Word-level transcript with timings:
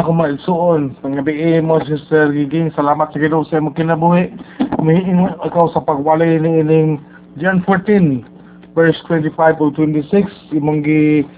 ako 0.00 0.16
maigsuon. 0.16 0.96
Pangabi 1.04 1.60
mo, 1.60 1.76
Sister 1.84 2.32
Giging, 2.32 2.72
salamat 2.72 3.12
sa 3.12 3.20
Ginoo 3.20 3.44
sa 3.44 3.60
imong 3.60 3.76
kinabuhi. 3.76 4.32
Umihin 4.80 5.28
ikaw 5.44 5.68
sa 5.68 5.84
pagwalay 5.84 6.40
ni 6.40 6.64
ining 6.64 6.96
John 7.36 7.60
14, 7.68 8.24
verse 8.72 8.96
25 9.04 9.60
o 9.60 9.68
26, 9.76 10.56
imong 10.56 10.80
gi 10.80 11.28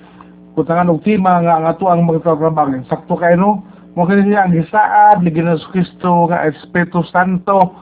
kutangan 0.55 0.95
og 0.95 1.03
tema 1.03 1.43
nga 1.43 1.59
ang 1.59 1.67
ato 1.67 1.91
ang 1.91 2.07
magtatrabaho. 2.07 2.79
Sakto 2.87 3.19
kay 3.19 3.35
no? 3.35 3.67
Mo 3.99 4.07
kini 4.09 4.31
siya 4.31 4.47
ang 4.47 4.55
gisaad 4.57 5.21
ni 5.21 5.35
Ginoong 5.35 5.69
Kristo 5.75 6.31
nga 6.31 6.47
Espiritu 6.49 7.05
Santo 7.11 7.77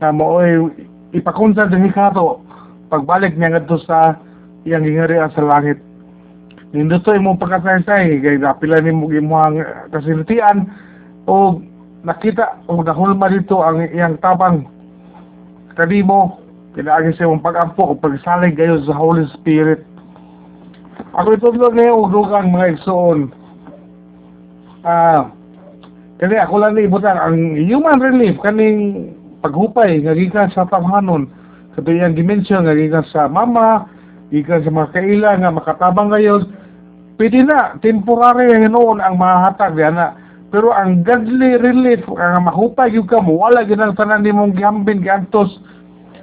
na 0.00 0.14
mooy 0.14 0.72
ipakunsa 1.12 1.68
dinhi 1.68 1.92
kato 1.92 2.40
pagbalik 2.88 3.36
niya 3.36 3.56
ngadto 3.56 3.76
sa 3.84 4.16
iyang 4.64 4.84
gingarian 4.86 5.32
sa 5.32 5.44
langit. 5.44 5.80
Nindot 6.68 7.00
to 7.00 7.16
imong 7.16 7.40
pagkataysay 7.40 8.20
kay 8.20 8.36
napila 8.36 8.76
nimo 8.84 9.08
imong 9.08 9.64
kasinatian 9.88 10.68
o 11.24 11.64
nakita 12.04 12.60
o 12.68 12.84
nahulma 12.84 13.32
dito 13.32 13.64
ang 13.64 13.88
iyang 13.88 14.20
tabang 14.20 14.68
kanimo 15.72 16.36
kinaagi 16.76 17.16
sa 17.16 17.24
imong 17.24 17.40
pag-ampo 17.40 17.88
o 17.88 17.96
pagsalig 17.96 18.52
kayo 18.60 18.84
sa 18.84 18.92
Holy 18.92 19.24
Spirit. 19.32 19.80
Ako 21.16 21.40
ito 21.40 21.48
lang 21.56 21.72
ngayon 21.72 22.04
udugang 22.04 22.52
mga 22.52 22.76
igsoon. 22.76 23.32
Ah, 24.84 25.32
kasi 26.20 26.36
ako 26.36 26.54
lang 26.60 26.76
naibutan 26.76 27.16
ang 27.16 27.56
human 27.56 27.98
relief 28.02 28.36
kaning 28.44 29.08
paghupay 29.40 30.02
nga 30.04 30.12
gikan 30.12 30.52
sa 30.52 30.68
tamahanon 30.68 31.30
sa 31.72 31.80
iyang 31.86 32.12
dimensyon 32.12 32.66
nga 32.66 32.74
gikan 32.74 33.06
sa 33.08 33.30
mama 33.30 33.86
gikan 34.34 34.60
sa 34.66 34.70
mga 34.70 34.92
kaila 34.92 35.30
nga 35.38 35.54
makatabang 35.54 36.10
ngayon 36.10 36.42
pwede 37.18 37.42
na 37.42 37.74
temporary 37.82 38.64
noon 38.70 39.02
ang 39.02 39.18
mahatag 39.18 39.74
diyan 39.74 39.98
na 39.98 40.14
pero 40.48 40.72
ang 40.72 41.04
godly 41.04 41.60
relief 41.60 42.00
ang 42.16 42.48
mahupay 42.48 42.94
yung 42.94 43.10
ka 43.10 43.20
mo 43.20 43.36
wala 43.42 43.66
ginang 43.66 43.92
tanan 43.98 44.24
nimong 44.24 44.56
gihambin 44.56 45.04
giantos. 45.04 45.60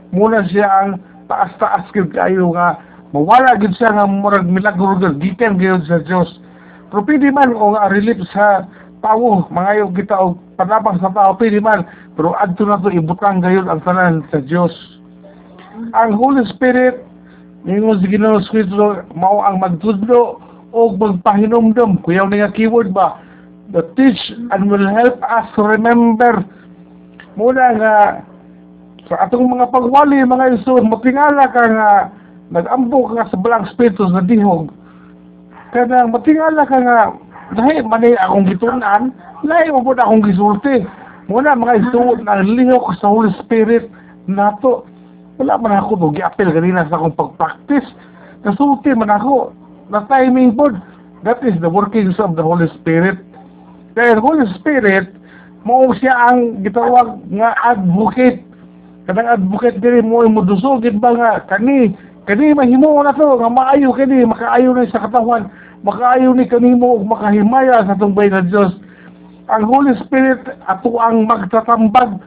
Muna 0.09 0.41
siya 0.49 0.65
ang 0.65 0.89
taas-taas 1.29 1.85
gyud 1.93 2.09
kayo 2.15 2.49
nga 2.55 2.79
mawala 3.13 3.59
gid 3.59 3.75
siya 3.77 3.93
nga 3.93 4.09
murag 4.09 4.47
milagro 4.47 4.97
gyud 4.97 5.21
gikan 5.21 5.61
gyud 5.61 5.85
sa 5.85 6.01
Dios 6.01 6.41
pero 6.89 7.05
pwede 7.05 7.29
man 7.29 7.53
o 7.53 7.75
nga 7.75 7.91
relief 7.91 8.17
sa 8.33 8.65
tao 9.05 9.45
mangayo 9.53 9.91
kita 9.93 10.15
og 10.15 10.39
panabang 10.57 10.97
sa 11.03 11.11
tao 11.11 11.35
pwede 11.37 11.59
man. 11.61 11.85
Pero 12.15 12.31
adto 12.39 12.63
na 12.63 12.79
to 12.79 12.87
ibutang 12.89 13.43
gayud 13.43 13.67
ang 13.67 13.83
tanan 13.83 14.23
sa 14.31 14.39
Dios 14.39 14.71
ang 15.91 16.15
Holy 16.15 16.47
Spirit 16.47 17.03
Ningon 17.65 17.97
si 17.97 18.13
Ginoong 18.13 18.45
Kristo 18.53 19.01
mao 19.17 19.41
ang 19.41 19.57
magtudlo 19.57 20.37
o 20.75 20.91
magpahinomdom. 20.91 22.03
Kuyaw 22.03 22.27
na 22.27 22.43
nga 22.43 22.51
keyword 22.51 22.91
ba? 22.91 23.15
The 23.71 23.87
teach 23.95 24.19
and 24.51 24.67
will 24.67 24.83
help 24.83 25.15
us 25.23 25.47
to 25.55 25.63
remember. 25.63 26.43
Muna 27.39 27.63
nga 27.79 27.95
sa 29.07 29.25
atong 29.25 29.47
mga 29.47 29.71
pagwali, 29.71 30.19
mga 30.27 30.59
isun, 30.59 30.91
matingala 30.91 31.47
ka 31.49 31.63
nga 31.63 31.89
nag-ambo 32.51 33.15
ka 33.15 33.31
sa 33.31 33.39
balang 33.39 33.65
spiritus 33.71 34.11
na 34.11 34.21
dihog. 34.21 34.69
Kaya 35.71 36.05
matingala 36.11 36.67
ka 36.67 36.77
nga 36.83 36.99
dahil 37.55 37.87
mani 37.87 38.17
akong 38.19 38.51
gitunan, 38.51 39.15
lahi 39.47 39.71
mo 39.71 39.79
po 39.85 39.95
na 39.95 40.03
akong 40.03 40.25
gisulti. 40.27 40.83
Muna 41.31 41.57
mga 41.57 41.89
isun, 41.89 42.27
ang 42.27 42.43
lihok 42.43 42.99
sa 42.99 43.09
Holy 43.09 43.31
Spirit 43.39 43.87
nato 44.25 44.85
wala 45.37 45.59
man 45.59 45.75
ako 45.75 45.99
to 45.99 46.07
giapil 46.15 46.49
kanina 46.49 46.87
sa 46.87 46.97
akong 46.97 47.15
pag-practice 47.15 47.87
kasulti 48.41 48.95
man 48.95 49.11
ako 49.11 49.51
na 49.89 50.05
timing 50.09 50.53
po 50.55 50.69
that 51.25 51.41
is 51.41 51.57
the 51.61 51.69
workings 51.69 52.17
of 52.21 52.37
the 52.37 52.43
Holy 52.43 52.69
Spirit. 52.81 53.17
Kaya 53.93 54.17
the 54.17 54.23
Holy 54.23 54.45
Spirit 54.57 55.09
mo 55.65 55.89
siya 55.97 56.13
ang 56.29 56.61
gitawag 56.61 57.21
nga 57.33 57.57
advocate. 57.65 58.45
Kanang 59.05 59.41
advocate 59.41 59.81
diri 59.81 60.01
mo 60.01 60.25
mo 60.25 60.41
dusugid 60.45 60.97
ba 61.01 61.13
nga 61.13 61.31
kani 61.49 61.93
kani 62.25 62.57
mahimo 62.57 63.01
na 63.05 63.13
to 63.13 63.37
nga 63.37 63.49
maayo 63.49 63.93
kani 63.93 64.25
makaayo 64.25 64.73
na 64.73 64.89
sa 64.89 65.05
katawan 65.05 65.49
makaayo 65.85 66.33
ni 66.33 66.49
kanimo 66.49 66.97
ug 66.97 67.05
makahimaya 67.05 67.85
sa 67.85 67.93
bayan 67.93 68.45
ng 68.45 68.49
Dios 68.49 68.73
ang 69.45 69.61
Holy 69.69 69.93
Spirit 70.01 70.41
ato 70.65 70.97
ang 70.97 71.29
magtatambag. 71.29 72.17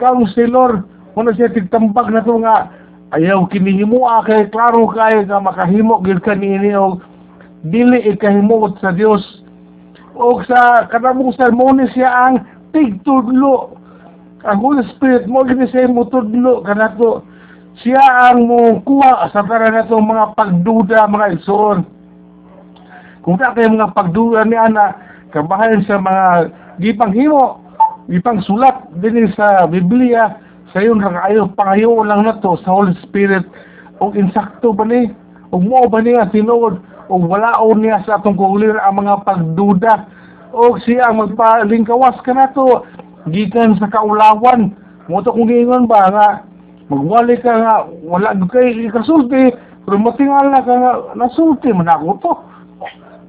Counselor 0.00 0.88
Muna 1.12 1.36
siya 1.36 1.52
tigtambag 1.52 2.08
na 2.08 2.24
to 2.24 2.40
nga 2.40 2.72
ayaw 3.12 3.44
kinihimo 3.52 4.08
kay 4.24 4.48
klaro 4.48 4.88
kay 4.88 5.28
nga 5.28 5.40
makahimo 5.40 6.00
gid 6.00 6.24
kanini 6.24 6.72
og 6.72 7.04
dili 7.62 8.00
ikahimot 8.08 8.80
sa 8.80 8.90
Dios 8.90 9.20
og 10.16 10.44
sa 10.48 10.88
kanamong 10.88 11.36
sermone 11.36 11.88
siya 11.92 12.08
ang 12.08 12.34
tigtudlo. 12.72 13.76
Ang 14.42 14.58
Holy 14.58 14.82
Spirit 14.96 15.30
mo 15.30 15.46
gini 15.46 15.70
siya 15.70 15.86
mo 15.86 16.08
tudlo 16.10 16.66
kanato 16.66 17.22
siya 17.80 18.32
ang 18.32 18.48
mo 18.50 18.82
kuha 18.82 19.30
sa 19.30 19.46
tara 19.46 19.70
na 19.70 19.86
mga 19.86 20.34
pagduda 20.34 21.08
mga 21.08 21.40
igsoon 21.40 21.86
kung 23.22 23.38
ta 23.38 23.54
kay 23.54 23.70
mga 23.70 23.94
pagduda 23.94 24.44
ni 24.44 24.58
ana 24.58 24.98
kabahan 25.30 25.80
sa 25.86 25.96
mga 25.96 26.52
gipanghimo 26.82 27.62
gipang 28.10 28.42
sulat 28.42 28.82
dinhi 28.98 29.30
sa 29.38 29.64
Biblia 29.70 30.36
sayon 30.72 31.04
ra 31.04 31.12
kaayo 31.12 31.52
pangayo 31.52 32.00
lang 32.04 32.24
na 32.24 32.40
to 32.40 32.56
sa 32.64 32.72
Holy 32.72 32.96
Spirit. 33.04 33.44
O 34.00 34.10
insakto 34.16 34.72
ba 34.72 34.88
ni? 34.88 35.12
O 35.52 35.60
mo 35.60 35.84
ba 35.88 36.00
niya 36.00 36.32
tinuod 36.32 36.80
o 37.12 37.14
wala 37.20 37.60
o 37.60 37.76
niya 37.76 38.00
sa 38.08 38.18
atong 38.18 38.40
kulir 38.40 38.80
ang 38.80 39.04
mga 39.04 39.24
pagduda? 39.28 40.08
O 40.56 40.80
siya 40.80 41.12
ang 41.12 41.20
magpalingkawas 41.20 42.16
ka 42.24 42.32
na 42.32 42.48
to. 42.56 42.82
Gikan 43.28 43.76
sa 43.76 43.92
kaulawan. 43.92 44.72
Mo 45.06 45.20
to 45.20 45.30
kung 45.30 45.46
giingon 45.46 45.84
ba 45.84 46.08
nga 46.08 46.28
magwali 46.88 47.36
ka 47.40 47.52
nga 47.52 47.74
wala 48.04 48.36
kay 48.52 48.88
kasulti 48.92 49.52
pero 49.82 49.96
matingal 49.98 50.48
na 50.50 50.64
ka 50.64 50.72
nga 50.72 50.92
nasulti 51.18 51.68
man 51.70 51.88
ako 51.88 52.16
to. 52.24 52.32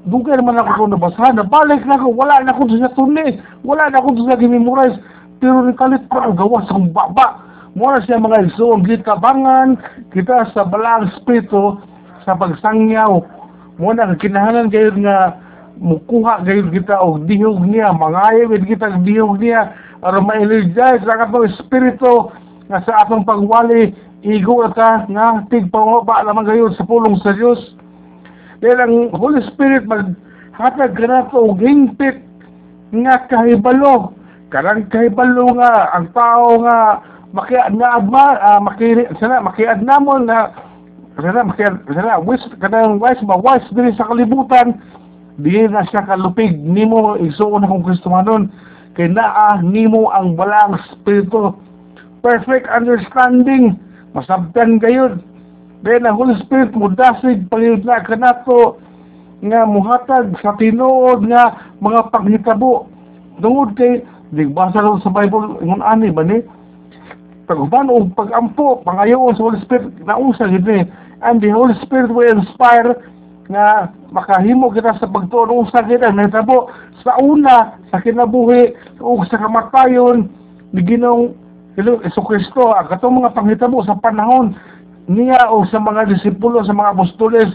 Dugay 0.04 0.36
naman 0.36 0.60
ako 0.60 0.84
kung 0.84 0.92
nabasahan, 0.92 1.40
nabalik 1.40 1.80
na 1.88 1.96
ako, 1.96 2.12
wala 2.12 2.44
na 2.44 2.52
ako 2.52 2.76
sa 2.76 2.92
tunni, 2.92 3.40
wala 3.64 3.88
na 3.88 4.04
ako 4.04 4.20
sa 4.28 4.36
gimemorize, 4.36 5.00
pero 5.44 5.60
nikalit 5.60 6.08
pa 6.08 6.24
ang 6.24 6.40
gawa 6.40 6.64
sa 6.72 6.80
baba. 6.80 7.44
Muna 7.76 8.00
siya 8.00 8.16
mga 8.16 8.48
igsoon, 8.48 8.88
gitabangan 8.88 9.76
kita 10.16 10.48
sa 10.56 10.64
balang 10.64 11.12
espiritu 11.12 11.84
sa 12.24 12.40
pagsangyaw. 12.40 13.20
Muna 13.76 14.16
kinahanan 14.16 14.72
kayo 14.72 14.96
nga 15.04 15.36
mukuha 15.84 16.48
kayo 16.48 16.72
kita 16.72 16.96
o 16.96 17.20
dihog 17.28 17.60
niya, 17.68 17.92
mangayaw 17.92 18.56
kita 18.56 18.88
ang 18.88 19.04
dihog 19.04 19.36
niya, 19.44 19.76
para 20.00 20.24
ma-energize 20.24 21.04
ang 21.04 21.28
atong 21.28 21.52
espiritu 21.52 22.32
nga 22.72 22.80
sa 22.88 23.04
atong 23.04 23.28
pagwali, 23.28 23.92
igo 24.24 24.64
ka 24.72 25.04
nga 25.12 25.44
tigpangaba 25.52 26.24
naman 26.24 26.48
kayo 26.48 26.72
sa 26.72 26.88
pulong 26.88 27.20
sa 27.20 27.36
Diyos. 27.36 27.60
Dahil 28.64 28.80
ang 28.80 28.96
Holy 29.12 29.44
Spirit 29.52 29.84
maghatag 29.92 30.96
ka 30.96 31.04
na 31.04 31.28
ito 31.28 31.36
og 31.36 31.60
hingpit 31.60 32.24
nga 32.96 33.28
kahibalo 33.28 34.23
karang 34.54 34.86
kahibalo 34.94 35.58
nga 35.58 35.90
ang 35.98 36.14
tao 36.14 36.62
nga 36.62 37.02
makiad 37.34 37.74
nga 37.74 37.98
adma 37.98 38.38
uh, 38.38 38.62
maki 38.62 39.02
sana 39.18 39.42
makiad 39.42 39.82
namon 39.82 40.30
na 40.30 40.54
sana 41.18 41.42
makiad 41.42 41.82
sana 41.90 42.22
wis 42.22 42.46
kanang 42.62 43.02
wise 43.02 43.18
ba 43.26 43.42
wise 43.42 43.66
diri 43.74 43.90
sa 43.98 44.06
kalibutan 44.06 44.78
di 45.42 45.66
na 45.66 45.82
siya 45.90 46.06
kalupig 46.06 46.54
nimo 46.54 47.18
igsuon 47.18 47.66
akong 47.66 47.82
Kristohanon 47.82 48.54
kay 48.94 49.10
naa 49.10 49.58
nimo 49.66 50.14
ang 50.14 50.38
balang 50.38 50.78
espiritu. 50.78 51.58
Perfect 52.22 52.70
understanding 52.70 53.74
masabtan 54.14 54.78
gayud. 54.78 55.18
Then 55.84 56.06
ang 56.08 56.16
Holy 56.16 56.38
Spirit 56.46 56.72
mo 56.78 56.94
dasig 56.94 57.50
pangiyod 57.50 57.84
na 57.84 58.06
kanato 58.06 58.78
nga 59.44 59.68
muhatag 59.68 60.32
sa 60.40 60.56
tinuod 60.56 61.26
nga 61.28 61.58
mga 61.84 62.14
panghitabo. 62.14 62.88
Tungod 63.42 63.76
kay 63.76 64.06
digbasa 64.34 64.82
ro 64.82 64.98
sa 65.00 65.14
Bible 65.14 65.62
ngun 65.62 65.86
ani 65.86 66.10
ba 66.10 66.26
ni? 66.26 66.42
Paghuban 67.46 67.92
og 67.94 68.18
pagampo 68.18 68.82
pangayoon 68.82 69.38
sa 69.38 69.46
Holy 69.46 69.60
Spirit 69.62 69.94
naunsa 70.04 70.50
gid 70.50 70.66
ni. 70.66 70.84
And 71.24 71.40
the 71.40 71.54
Holy 71.54 71.78
Spirit 71.86 72.12
will 72.12 72.28
inspire 72.28 72.98
nga 73.48 73.92
makahimo 74.12 74.74
kita 74.74 74.98
sa 74.98 75.08
pagtuon 75.08 75.52
unsa 75.54 75.86
gid 75.86 76.02
ang 76.02 76.18
nahitabo 76.18 76.72
sa 77.04 77.20
una 77.22 77.78
sa 77.92 78.00
kinabuhi 78.02 78.74
ug 79.04 79.24
sa 79.28 79.38
kamatayon 79.38 80.32
ni 80.74 80.82
Ginoong 80.82 81.36
Hesus 81.78 82.22
Kristo 82.30 82.70
ang 82.70 82.86
katong 82.86 83.18
mga 83.22 83.34
panghitabo 83.34 83.82
sa 83.82 83.98
panahon 83.98 84.54
niya 85.10 85.50
o 85.50 85.66
sa 85.68 85.82
mga 85.82 86.06
disipulo, 86.06 86.62
sa 86.64 86.72
mga 86.72 86.94
apostoles, 86.96 87.50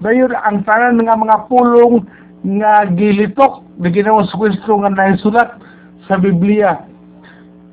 dayon 0.00 0.30
ang 0.32 0.62
tanan 0.62 1.02
nga 1.02 1.18
mga 1.18 1.50
pulong 1.50 2.06
nga 2.46 2.86
gilitok 2.94 3.66
na 3.82 3.90
ginawa 3.90 4.22
sa 4.30 4.38
Kristo 4.38 4.78
nga 4.78 4.94
nahisulat 4.94 5.58
sa 6.06 6.16
Biblia. 6.18 6.86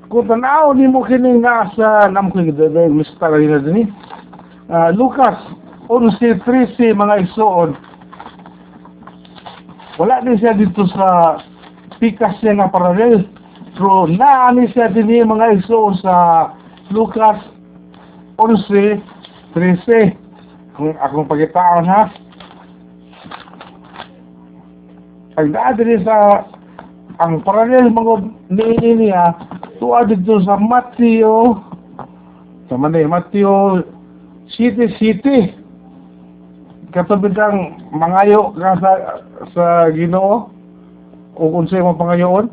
Kung 0.09 0.29
tanaw 0.29 0.73
ni 0.77 0.85
mo 0.89 1.05
kini 1.05 1.41
nga 1.41 1.69
sa 1.73 2.09
namko 2.09 2.41
gid 2.41 2.59
Mr. 2.59 3.33
Rina 3.33 3.61
dinhi. 3.61 3.89
Uh, 4.69 4.89
Lucas 4.93 5.37
11:13 5.89 6.93
mga 6.93 7.15
isuon. 7.29 7.77
wala 10.01 10.25
din 10.25 10.41
siya 10.41 10.57
dito 10.57 10.89
sa 10.89 11.37
pikas 12.01 12.41
niya 12.41 12.65
nga 12.65 12.73
paralel. 12.73 13.25
Pero 13.73 14.05
naani 14.09 14.69
siya 14.69 14.89
din 14.89 15.09
yung 15.09 15.33
mga 15.33 15.61
iso 15.61 15.93
sa 16.01 16.49
Lucas 16.93 17.41
11, 18.37 19.01
13. 19.53 20.13
Kung 20.77 20.97
akong 20.97 21.29
pagitaan 21.29 21.85
ha. 21.85 22.09
Ang 25.37 25.49
daan 25.53 25.77
din 25.77 26.01
sa 26.05 26.45
ang 27.21 27.43
paralel 27.45 27.93
mga 27.93 28.13
niini 28.49 28.91
niya 29.09 29.37
tuwa 29.77 30.05
dito 30.07 30.41
sa 30.41 30.57
Matthew. 30.57 31.29
Sa 32.71 32.79
manay 32.79 33.05
Matthew 33.05 33.83
City 34.53 34.89
City. 34.97 35.53
Katubid 36.93 37.37
ang 37.37 37.89
mangayo 37.93 38.53
ka 38.57 38.77
sa, 38.81 38.91
sa 39.53 39.65
Ginoo. 39.93 40.49
O 41.33 41.49
kung 41.49 41.65
sa'yo 41.65 41.93
mga 41.93 42.01
pangayoon. 42.01 42.45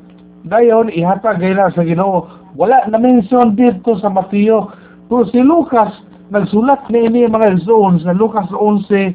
Dayon 0.49 0.89
ihatag 0.93 1.41
gayla 1.41 1.73
sa 1.73 1.85
Ginoo. 1.85 2.29
Wala 2.57 2.85
na 2.89 2.99
mention 2.99 3.55
dito 3.55 3.97
sa 4.01 4.11
Mateo 4.11 4.73
pero 5.11 5.27
si 5.27 5.43
Lucas 5.43 5.91
nagsulat 6.31 6.87
ni 6.87 7.11
ini 7.11 7.27
mga 7.27 7.67
zone 7.67 7.99
sa 8.07 8.15
Lucas 8.15 8.47
11 8.55 9.11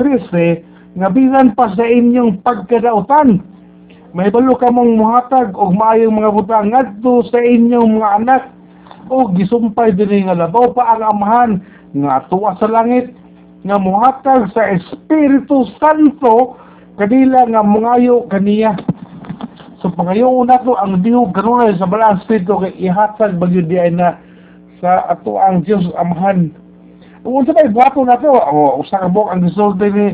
13 0.00 0.96
nga 0.96 1.12
bilan 1.12 1.52
pa 1.52 1.68
sa 1.76 1.84
inyong 1.84 2.40
pagkadautan 2.40 3.44
may 4.10 4.26
balo 4.26 4.58
ka 4.58 4.66
mong 4.74 4.98
muhatag 4.98 5.54
og 5.54 5.70
maayong 5.78 6.18
mga 6.18 6.34
butang 6.34 6.68
ngadto 6.74 7.22
sa 7.30 7.38
inyong 7.38 8.02
mga 8.02 8.10
anak. 8.22 8.42
O 9.06 9.30
gisumpay 9.30 9.94
dinhi 9.94 10.26
nga 10.26 10.34
labaw 10.34 10.70
pa 10.74 10.94
ang 10.98 11.02
amahan 11.02 11.50
nga 11.94 12.26
tuwa 12.26 12.58
sa 12.58 12.66
langit 12.66 13.14
nga 13.62 13.78
muhatag 13.78 14.50
sa 14.50 14.66
Espiritu 14.74 15.66
Santo 15.78 16.58
kanila 16.98 17.46
nga 17.46 17.62
mungayo 17.62 18.26
kaniya. 18.26 18.74
So 19.78 19.94
pangayon 19.94 20.50
nato 20.50 20.74
ang 20.74 21.00
Diyo 21.06 21.30
kanunay 21.30 21.78
sa 21.78 21.86
balang 21.86 22.18
Espiritu 22.18 22.58
kay 22.66 22.74
ihatag 22.82 23.38
bagyo 23.38 23.62
di 23.62 23.78
na 23.94 24.18
sa 24.82 25.06
ato 25.06 25.38
ang 25.38 25.62
Dios 25.62 25.86
amahan. 25.94 26.50
Kung 27.22 27.44
sa 27.44 27.52
may 27.52 27.68
buhato 27.68 28.00
na 28.02 28.16
to, 28.16 28.32
o, 28.32 28.80
usa 28.80 28.96
ka 28.96 29.12
ang 29.12 29.44
gisulti 29.44 29.86
ni 29.92 30.06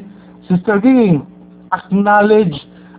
Sister 0.50 0.82
Ging, 0.82 1.22
acknowledge 1.70 2.54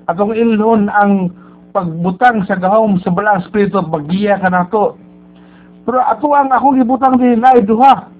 atong 0.07 0.33
ilhon 0.33 0.87
ang 0.91 1.31
pagbutang 1.75 2.47
sa 2.47 2.57
gahom 2.57 2.97
sa 3.03 3.13
balang 3.13 3.43
espiritu 3.43 3.83
paggiya 3.85 4.41
ka 4.41 4.49
nato. 4.49 4.97
Pero 5.87 6.03
ato 6.03 6.27
ang 6.35 6.51
akong 6.51 6.81
gibutang 6.81 7.15
din 7.21 7.39
na 7.39 7.55
duha. 7.63 8.11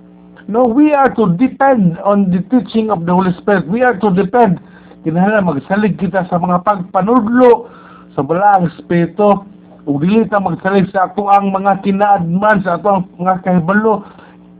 No, 0.47 0.63
we 0.63 0.95
are 0.95 1.11
to 1.19 1.35
depend 1.35 1.99
on 2.07 2.31
the 2.31 2.39
teaching 2.47 2.87
of 2.87 3.03
the 3.03 3.11
Holy 3.11 3.35
Spirit. 3.35 3.67
We 3.67 3.83
are 3.83 3.99
to 3.99 4.15
depend. 4.15 4.63
Kinahanglan 5.03 5.43
magsalig 5.43 5.99
kita 5.99 6.23
sa 6.31 6.39
mga 6.39 6.63
pagpanudlo 6.63 7.67
sa 8.15 8.23
balang 8.23 8.71
espiritu. 8.71 9.43
Ug 9.83 9.99
dili 9.99 10.23
ta 10.31 10.39
magsalig 10.39 10.87
sa 10.95 11.11
ato 11.11 11.27
ang 11.27 11.51
mga 11.51 11.83
kinaadman 11.83 12.63
sa 12.63 12.79
ato 12.79 12.87
ang 12.87 13.03
mga 13.19 13.43
kahibalo 13.43 14.07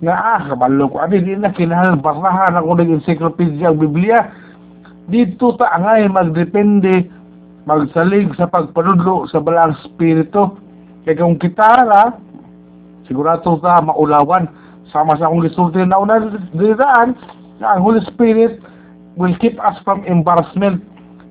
nga 0.04 0.14
ah, 0.14 0.42
kabalo 0.46 0.94
ko 0.94 1.02
ani 1.02 1.26
di 1.26 1.34
na 1.34 1.50
kinahanglan 1.56 2.06
basahan 2.06 2.54
ako 2.54 2.70
ng 2.78 2.92
encyclopedia 3.00 3.72
ang 3.72 3.80
Biblia. 3.80 4.28
Dito 5.08 5.56
ta 5.56 5.72
angay 5.72 6.12
magdepende 6.12 7.08
magsalig 7.68 8.32
sa 8.40 8.48
pagpanudlo 8.48 9.28
sa 9.28 9.44
balang 9.44 9.76
espiritu. 9.84 10.56
Kaya 11.04 11.20
kung 11.20 11.36
kita 11.36 11.84
ra, 11.84 12.16
sigurado 13.06 13.60
ta 13.60 13.84
maulawan. 13.84 14.48
Sama 14.88 15.20
sa 15.20 15.28
akong 15.28 15.44
gisulti 15.44 15.84
na 15.84 16.00
una 16.00 16.24
didaan, 16.56 17.12
na 17.60 17.76
ang 17.76 17.84
Holy 17.84 18.00
Spirit 18.08 18.64
will 19.20 19.36
keep 19.44 19.60
us 19.60 19.76
from 19.84 20.08
embarrassment. 20.08 20.80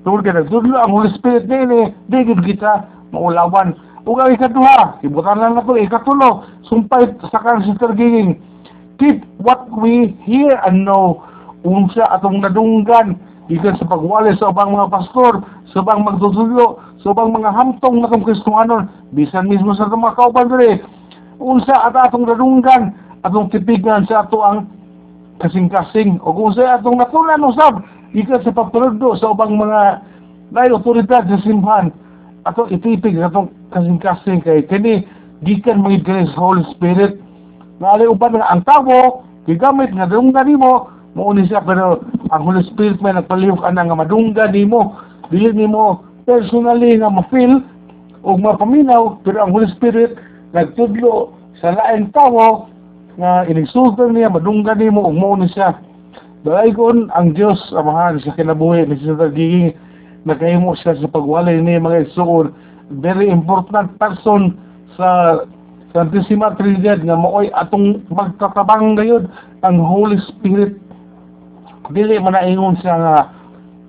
Tungkol 0.05 0.21
ka 0.21 0.37
nagdudlo, 0.37 0.77
ang 0.77 0.93
Holy 0.93 1.09
Spirit 1.17 1.49
na 1.49 1.65
ini, 1.65 1.81
di 2.05 2.21
kita 2.53 2.85
maulawan. 3.09 3.73
Ug 4.05 4.21
ang 4.21 4.31
ikaduha, 4.37 5.01
ibutan 5.03 5.41
lang 5.41 5.57
na 5.57 5.65
to, 5.65 5.75
ikatulo, 5.75 6.45
sumpay 6.69 7.11
sa 7.27 7.43
kang 7.43 7.65
Sister 7.65 7.91
Giging, 7.91 8.39
keep 9.01 9.19
what 9.41 9.67
we 9.73 10.15
hear 10.23 10.55
and 10.63 10.87
know. 10.87 11.19
Unsa 11.67 12.07
atong 12.15 12.39
nadunggan, 12.39 13.19
ikan 13.51 13.75
sa 13.75 13.89
pagwali 13.89 14.31
sa 14.39 14.53
ubang 14.53 14.71
mga 14.71 14.93
pastor, 14.93 15.43
sa 15.71 15.83
ubang 15.83 16.03
magtutulo, 16.03 16.79
sa 17.03 17.11
ubang 17.11 17.35
mga 17.35 17.51
hamtong 17.51 17.99
na 18.03 18.11
kong 18.11 18.27
bisan 19.15 19.47
mismo 19.47 19.75
sa 19.75 19.87
itong 19.87 20.03
mga 20.03 20.17
kauban 20.17 20.47
diri. 20.51 20.79
Unsa 21.37 21.87
at 21.87 21.95
atong 21.95 22.25
nadunggan, 22.25 22.95
atong 23.21 23.51
tipigan 23.53 24.07
sa 24.09 24.25
ato 24.25 24.41
ang 24.41 24.67
kasing-kasing, 25.43 26.17
o 26.25 26.33
kung 26.33 26.55
sa 26.55 26.81
atong 26.81 26.97
natulan 26.97 27.45
usab, 27.45 27.85
ikan 28.15 28.41
sa 28.41 28.55
pagtulog 28.55 29.19
sa 29.19 29.31
ubang 29.35 29.53
mga 29.53 30.01
may 30.49 30.71
otoridad 30.71 31.27
sa 31.27 31.37
simbahan, 31.43 31.91
ato 32.47 32.65
itipig 32.71 33.19
sa 33.19 33.29
atong 33.29 33.51
kasing-kasing. 33.75 34.41
Kay 34.41 34.65
kini 34.65 35.03
gikan 35.45 35.85
mga 35.85 36.33
sa 36.33 36.41
Holy 36.41 36.65
Spirit 36.73 37.21
na 37.77 38.01
uban 38.09 38.33
nga 38.33 38.49
ang 38.49 38.65
tao 38.65 39.21
gigamit 39.45 39.93
nga 39.93 40.09
dunggan 40.09 40.49
nimo 40.49 40.89
mauni 41.13 41.45
siya 41.45 41.61
pero 41.61 42.01
ang 42.33 42.41
Holy 42.41 42.65
Spirit 42.73 42.97
may 43.05 43.13
nagpalihok 43.13 43.61
ana 43.61 43.85
nga 43.85 44.01
madunggan 44.01 44.49
nimo 44.49 44.97
dili 45.31 45.51
nimo 45.51 46.03
personally 46.23 46.99
nga 46.99 47.11
ma-feel 47.11 47.63
o 48.23 48.35
mapaminaw 48.35 49.23
pero 49.23 49.43
ang 49.43 49.51
Holy 49.55 49.67
Spirit 49.75 50.15
nagtudlo 50.51 51.35
sa 51.59 51.75
laing 51.75 52.11
tao 52.15 52.67
nga 53.17 53.43
inigsultan 53.49 54.13
niya 54.13 54.31
madunggan 54.31 54.77
nimo 54.77 55.03
ug 55.07 55.17
mauni 55.17 55.49
siya. 55.51 55.75
Dalaygon 56.45 57.09
ang 57.17 57.33
Dios 57.33 57.57
amahan 57.73 58.21
sa 58.21 58.31
kinabuhi 58.37 58.87
ni 58.87 58.95
Sister 59.01 59.33
Giging 59.33 59.73
nakahimo 60.23 60.77
siya 60.77 60.95
sa 60.95 61.07
pagwalay 61.09 61.59
ni 61.59 61.79
mga 61.79 62.07
igsuon 62.07 62.51
very 63.03 63.27
important 63.27 63.91
person 63.99 64.55
sa 64.95 65.41
Santissima 65.95 66.53
Trinidad 66.55 66.99
nga 67.03 67.15
maoy 67.15 67.49
atong 67.55 68.03
magtatabang 68.11 68.99
gayud 68.99 69.25
ang 69.63 69.75
Holy 69.81 70.19
Spirit. 70.29 70.77
Dili 71.89 72.19
man 72.19 72.35
na 72.35 72.43
ingon 72.43 72.75
siya 72.83 72.95
nga 72.95 73.15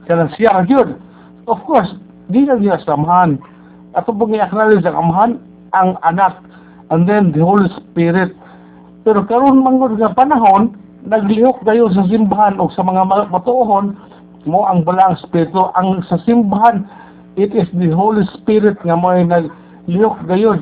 kanang 0.06 0.32
siya 0.38 0.64
gyud 0.64 1.07
of 1.48 1.60
course 1.64 1.88
di 2.28 2.44
na 2.44 2.60
niya 2.60 2.80
samahan. 2.84 3.40
Ato 3.96 4.12
pong 4.12 4.36
i-acknowledge 4.36 4.84
ang 4.84 5.00
amahan 5.00 5.32
ang 5.72 5.96
anak 6.04 6.36
and 6.92 7.08
then 7.08 7.32
the 7.32 7.40
Holy 7.40 7.68
Spirit. 7.76 8.32
Pero 9.04 9.24
karon 9.24 9.64
mangod 9.64 9.96
nga 9.96 10.12
panahon 10.12 10.76
naglihok 11.08 11.64
kayo 11.64 11.88
sa 11.92 12.04
simbahan 12.08 12.60
o 12.60 12.68
sa 12.72 12.84
mga 12.84 13.32
matuohon 13.32 13.96
mo 14.44 14.64
ang 14.64 14.84
balang 14.84 15.16
espiritu 15.16 15.72
ang 15.76 16.04
sa 16.08 16.20
simbahan 16.24 16.84
it 17.40 17.52
is 17.56 17.68
the 17.76 17.88
Holy 17.92 18.24
Spirit 18.36 18.76
nga 18.84 18.96
mo 18.96 19.12
naglihok 19.12 20.16
gayud 20.28 20.60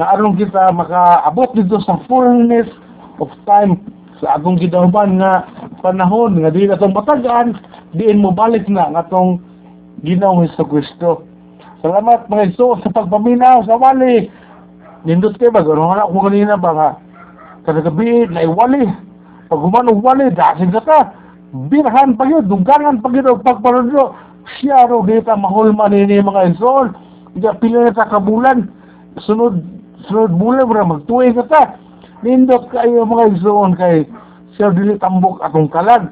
nga 0.00 0.16
aron 0.16 0.36
kita 0.40 0.72
makaabot 0.72 1.52
dito 1.52 1.76
sa 1.84 2.00
fullness 2.08 2.68
of 3.20 3.28
time. 3.44 3.76
Sa 4.22 4.38
atong 4.38 4.56
gidahuban 4.56 5.20
nga 5.20 5.44
panahon 5.84 6.40
nga 6.40 6.48
di 6.54 6.70
atong 6.70 6.96
matagaan 6.96 7.58
diin 7.92 8.22
mo 8.22 8.32
balik 8.32 8.64
na 8.70 8.88
nga 8.88 9.04
atong 9.04 9.42
Ginoong 10.00 10.48
Hesus 10.48 10.64
Kristo. 10.72 11.28
Salamat 11.84 12.32
mga 12.32 12.56
Iso 12.56 12.80
sa 12.80 12.88
pagpaminaw 12.88 13.68
sa 13.68 13.76
wali. 13.76 14.32
Nindot 15.04 15.36
kay 15.36 15.52
ba? 15.52 15.60
Ganoon 15.60 15.98
na 15.98 16.08
ko 16.08 16.18
kanina 16.24 16.56
ba 16.56 16.70
nga 16.72 16.88
kada 17.62 17.82
gabi 17.82 18.26
na 18.26 18.42
iwali 18.42 18.86
pag 19.46 19.60
humanog 19.60 20.00
wali 20.00 20.30
dasig 20.32 20.72
ka 20.72 20.82
ta. 20.82 21.00
Birahan 21.52 22.16
pa 22.16 22.24
yun 22.24 22.48
dugangan 22.48 23.04
pa 23.04 23.12
yun 23.12 23.38
pagpanulo 23.44 24.16
siya 24.58 24.88
ro 24.88 25.04
dita 25.04 25.36
mahulman 25.36 25.94
ini 25.94 26.18
mga 26.18 26.56
isol 26.56 26.90
Diya 27.32 27.56
pila 27.56 27.88
na 27.88 27.96
ta 27.96 28.08
kabulan. 28.12 28.68
Sunod 29.24 29.60
sunod 30.08 30.36
bulan 30.36 30.68
ra 30.68 30.84
magtuig 30.84 31.36
ka 31.36 31.44
ta. 31.48 31.62
Nindot 32.22 32.70
kayo 32.70 33.02
mga 33.04 33.36
igsoon 33.36 33.74
kay 33.74 34.06
siya 34.54 34.70
dili 34.70 35.00
tambok 35.00 35.42
atong 35.42 35.66
kalag 35.66 36.06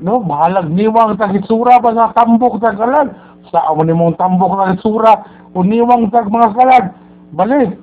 no 0.00 0.22
bahalag 0.22 0.70
niwang 0.70 1.18
tag 1.18 1.34
itsura 1.34 1.82
ba 1.82 1.94
sa 1.94 2.14
tambok 2.14 2.58
tag 2.62 2.78
kalag 2.78 3.12
sa 3.52 3.70
amo 3.70 3.84
nimong 3.84 4.16
tambok 4.18 4.54
na 4.56 4.74
itsura 4.74 5.22
o 5.54 5.62
niwang 5.62 6.10
tag 6.10 6.30
mga 6.30 6.54
kalag 6.54 6.86
bali 7.34 7.74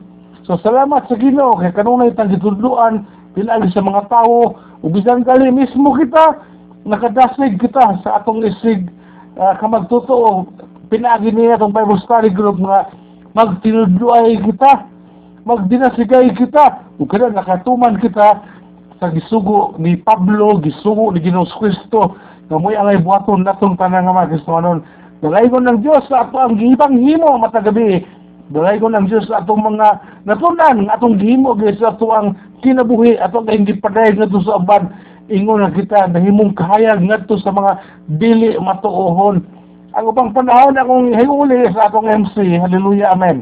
so 0.47 0.57
salamat 0.59 1.05
sa 1.07 1.15
Ginoo 1.15 1.59
kay 1.59 1.71
kanunay 1.71 2.11
tag 2.15 2.31
gitudluan 2.31 3.05
pinagi 3.37 3.71
sa 3.71 3.85
mga 3.85 4.07
tao 4.11 4.57
ubisan 4.83 5.23
kali 5.23 5.51
mismo 5.51 5.95
kita 5.95 6.39
nakadasig 6.87 7.61
kita 7.61 8.01
sa 8.01 8.19
atong 8.19 8.41
isig 8.43 8.89
uh, 9.37 9.53
kamagtotoo 9.61 10.49
pinagi 10.89 11.31
niya 11.31 11.55
itong 11.55 11.71
Bible 11.71 12.01
Study 12.03 12.33
Group 12.33 12.59
nga 12.59 12.89
magtinudluay 13.31 14.41
kita 14.43 14.91
magdinasigay 15.45 16.33
kita. 16.37 16.85
Ug 17.01 17.09
kada 17.09 17.33
nakatuman 17.33 17.97
kita 17.97 18.41
sa 19.01 19.09
gisugo 19.09 19.73
ni 19.81 19.97
Pablo 19.97 20.61
gisugo 20.61 21.09
ni 21.09 21.25
Ginoong 21.25 21.49
Kristo. 21.57 22.13
Nga 22.45 22.61
mo'y 22.61 22.77
angay 22.77 23.01
buhaton 23.01 23.41
natong 23.41 23.73
tanan 23.73 24.05
nga 24.05 24.13
mga 24.13 24.37
Kristohanon 24.37 24.85
dalaygon 25.25 25.65
ng 25.65 25.81
Dios 25.81 26.05
sa 26.05 26.29
ato 26.29 26.37
ang 26.37 26.53
gihibang 26.53 27.01
himo 27.01 27.41
matagabi. 27.41 28.05
Dalaygon 28.53 28.93
ng 28.93 29.09
Dios 29.09 29.25
sa 29.25 29.41
atong 29.41 29.73
mga 29.73 29.87
natunan 30.29 30.85
nga 30.85 31.01
atong 31.01 31.17
gihimo 31.17 31.57
sa 31.81 31.97
ato 31.97 32.13
ang 32.13 32.37
kinabuhi 32.61 33.17
ato 33.17 33.41
ang 33.41 33.49
hindi 33.49 33.73
paday 33.73 34.13
ngadto 34.13 34.37
sa 34.45 34.61
uban. 34.61 34.93
Ingon 35.33 35.65
na 35.65 35.73
kita 35.73 36.05
nahimong 36.13 36.53
kahayag 36.53 37.01
ngadto 37.01 37.41
sa 37.41 37.49
mga 37.49 37.81
dili 38.21 38.53
matuohon. 38.61 39.41
Ang 39.97 40.05
upang 40.13 40.29
panahon 40.29 40.77
akong 40.77 41.09
hiuli 41.17 41.73
sa 41.73 41.89
atong 41.89 42.05
MC. 42.05 42.37
Hallelujah, 42.61 43.17
Amen. 43.17 43.41